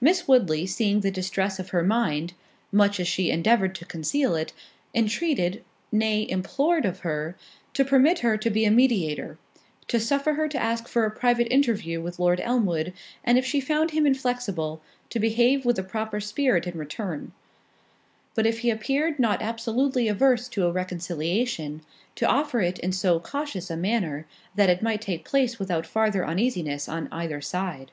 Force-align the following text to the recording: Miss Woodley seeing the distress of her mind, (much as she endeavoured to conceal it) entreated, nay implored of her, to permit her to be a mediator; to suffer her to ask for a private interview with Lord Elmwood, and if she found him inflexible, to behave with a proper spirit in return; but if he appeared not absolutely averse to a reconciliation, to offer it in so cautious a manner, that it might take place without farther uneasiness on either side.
Miss 0.00 0.26
Woodley 0.26 0.64
seeing 0.66 1.00
the 1.00 1.10
distress 1.10 1.58
of 1.58 1.68
her 1.68 1.82
mind, 1.82 2.32
(much 2.72 2.98
as 2.98 3.06
she 3.06 3.30
endeavoured 3.30 3.74
to 3.74 3.84
conceal 3.84 4.34
it) 4.34 4.54
entreated, 4.94 5.62
nay 5.92 6.26
implored 6.26 6.86
of 6.86 7.00
her, 7.00 7.36
to 7.74 7.84
permit 7.84 8.20
her 8.20 8.38
to 8.38 8.48
be 8.48 8.64
a 8.64 8.70
mediator; 8.70 9.36
to 9.88 10.00
suffer 10.00 10.32
her 10.32 10.48
to 10.48 10.56
ask 10.58 10.88
for 10.88 11.04
a 11.04 11.10
private 11.10 11.46
interview 11.52 12.00
with 12.00 12.18
Lord 12.18 12.40
Elmwood, 12.40 12.94
and 13.22 13.36
if 13.36 13.44
she 13.44 13.60
found 13.60 13.90
him 13.90 14.06
inflexible, 14.06 14.80
to 15.10 15.20
behave 15.20 15.66
with 15.66 15.78
a 15.78 15.82
proper 15.82 16.20
spirit 16.20 16.66
in 16.66 16.78
return; 16.78 17.32
but 18.34 18.46
if 18.46 18.60
he 18.60 18.70
appeared 18.70 19.18
not 19.18 19.42
absolutely 19.42 20.08
averse 20.08 20.48
to 20.48 20.64
a 20.64 20.72
reconciliation, 20.72 21.82
to 22.14 22.24
offer 22.26 22.62
it 22.62 22.78
in 22.78 22.92
so 22.92 23.20
cautious 23.20 23.70
a 23.70 23.76
manner, 23.76 24.24
that 24.54 24.70
it 24.70 24.80
might 24.80 25.02
take 25.02 25.22
place 25.28 25.58
without 25.58 25.86
farther 25.86 26.24
uneasiness 26.26 26.88
on 26.88 27.10
either 27.12 27.42
side. 27.42 27.90